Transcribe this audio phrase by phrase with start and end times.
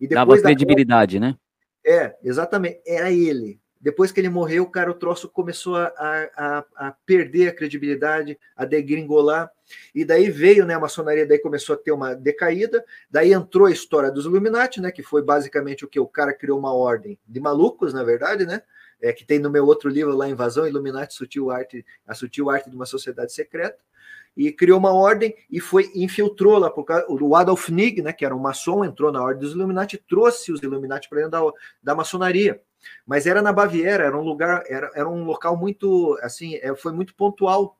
[0.00, 1.36] E depois Dava credibilidade, né?
[1.84, 2.80] É, exatamente.
[2.86, 3.60] Era ele.
[3.80, 8.64] Depois que ele morreu, cara, o troço começou a, a, a, perder a credibilidade, a
[8.64, 9.50] degringolar.
[9.94, 12.84] E daí veio, né, a maçonaria daí começou a ter uma decaída.
[13.08, 16.58] Daí entrou a história dos Illuminati, né, que foi basicamente o que o cara criou
[16.58, 18.62] uma ordem de malucos, na verdade, né?
[19.00, 22.68] É, que tem no meu outro livro lá, Invasão Illuminati, Sutil Arte, a Sutil Arte
[22.68, 23.78] de uma Sociedade Secreta
[24.36, 28.24] e criou uma ordem e foi infiltrou lá por causa, o Adolf Nigg, né, que
[28.24, 31.52] era um maçom, entrou na ordem dos Illuminati, trouxe os Illuminati para dentro da,
[31.82, 32.60] da maçonaria.
[33.06, 36.92] Mas era na Baviera, era um lugar, era, era um local muito, assim, é, foi
[36.92, 37.76] muito pontual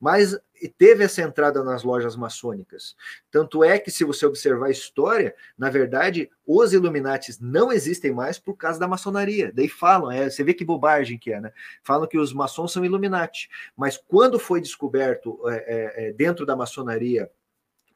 [0.00, 2.96] mas teve essa entrada nas lojas maçônicas.
[3.30, 8.38] Tanto é que, se você observar a história, na verdade, os Illuminatis não existem mais
[8.38, 9.52] por causa da maçonaria.
[9.52, 11.52] Daí falam, é, você vê que bobagem que é, né?
[11.82, 13.48] Falam que os maçons são Illuminati.
[13.76, 17.30] Mas quando foi descoberto é, é, é dentro da maçonaria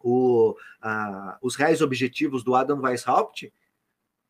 [0.03, 3.53] o, a, os reais objetivos do Adam Weishaupt,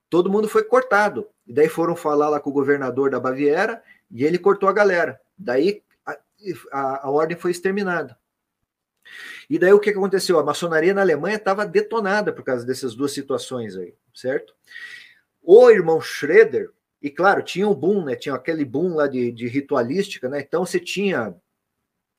[0.08, 1.28] todo mundo foi cortado.
[1.46, 5.20] E daí foram falar lá com o governador da Baviera e ele cortou a galera.
[5.36, 5.82] Daí
[6.72, 8.18] a, a ordem foi exterminada.
[9.48, 10.38] E daí o que aconteceu?
[10.38, 14.54] A maçonaria na Alemanha estava detonada por causa dessas duas situações aí, certo?
[15.42, 16.70] O irmão Schroeder,
[17.00, 18.16] e claro, tinha o boom, né?
[18.16, 20.40] Tinha aquele boom lá de, de ritualística, né?
[20.40, 21.34] Então você tinha,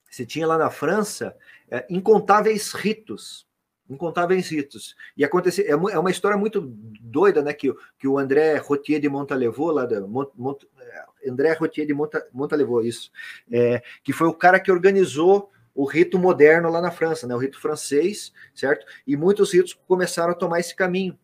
[0.10, 1.36] você tinha lá na França
[1.70, 3.47] é, incontáveis ritos,
[3.90, 4.96] incontáveis ritos.
[5.16, 6.62] E aconteceu, é, é uma história muito
[7.02, 7.54] doida, né?
[7.54, 11.94] Que, que o André Rotier de Montalevaux, lá da Mont, Mont, é, André Rotier de
[11.94, 13.12] Monta, Montalevaux, isso,
[13.52, 17.36] é, que foi o cara que organizou o rito moderno lá na França, né?
[17.36, 18.86] O rito francês, certo?
[19.06, 21.18] E muitos ritos começaram a tomar esse caminho.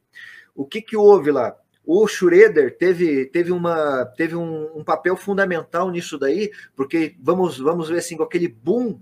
[0.55, 1.57] O que que houve lá?
[1.85, 7.89] O Schroeder teve, teve, uma, teve um, um papel fundamental nisso daí, porque vamos, vamos
[7.89, 9.01] ver assim, com aquele boom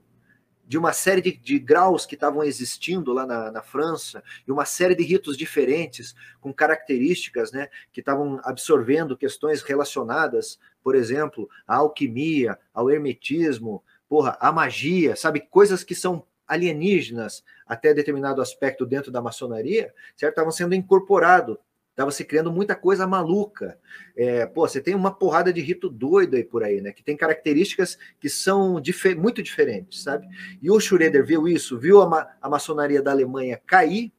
[0.72, 4.64] de uma série de, de graus que estavam existindo lá na, na, França, e uma
[4.64, 11.76] série de ritos diferentes, com características né, que estavam absorvendo questões relacionadas, por exemplo, à
[11.76, 15.42] alquimia, ao hermetismo, porra, à magia, sabe?
[15.42, 20.32] Coisas que são alienígenas até determinado aspecto dentro da maçonaria, certo?
[20.32, 21.58] Estavam sendo incorporados
[21.92, 23.78] Estava se criando muita coisa maluca.
[24.16, 26.92] É, pô, você tem uma porrada de rito doido aí por aí, né?
[26.92, 30.26] Que tem características que são dif muito diferentes, sabe?
[30.62, 34.12] E o Schroeder viu isso, viu a, ma a maçonaria da Alemanha cair.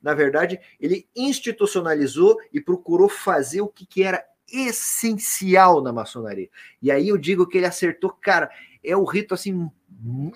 [0.00, 6.48] Na verdade, ele institucionalizou e procurou fazer o que, que era essencial na maçonaria.
[6.80, 8.50] E aí eu digo que ele acertou, cara,
[8.82, 9.68] é o rito assim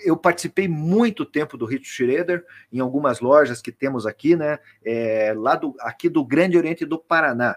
[0.05, 4.59] eu participei muito tempo do Rito Schroeder em algumas lojas que temos aqui, né?
[4.85, 7.57] É, lá do, aqui do Grande Oriente do Paraná.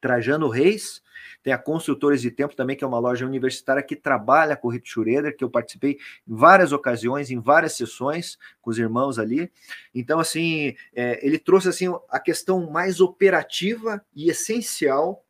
[0.00, 1.02] Trajano Reis,
[1.42, 4.70] tem a Construtores de Tempo também, que é uma loja universitária que trabalha com o
[4.70, 5.98] Rito Schroeder, que eu participei
[6.28, 9.50] em várias ocasiões, em várias sessões com os irmãos ali.
[9.94, 15.24] Então, assim, é, ele trouxe assim a questão mais operativa e essencial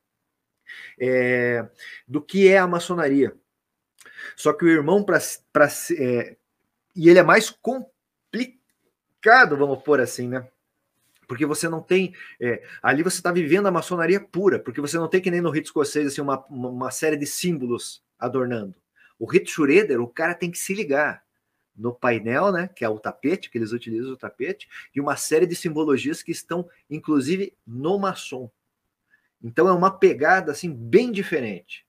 [0.99, 1.69] é,
[2.09, 3.37] do que é a maçonaria
[4.37, 5.19] só que o irmão, para.
[5.99, 6.37] É,
[6.95, 10.47] e ele é mais complicado, vamos pôr assim, né?
[11.27, 12.15] Porque você não tem.
[12.41, 15.51] É, ali você está vivendo a maçonaria pura, porque você não tem que nem no
[15.51, 18.75] rito escocês assim, uma, uma série de símbolos adornando.
[19.19, 21.25] O rito Schroeder, o cara tem que se ligar
[21.77, 25.47] no painel, né, que é o tapete, que eles utilizam o tapete, e uma série
[25.47, 28.49] de simbologias que estão, inclusive, no maçom.
[29.43, 31.83] Então é uma pegada assim bem diferente.